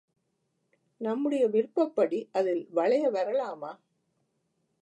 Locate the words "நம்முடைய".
1.01-1.47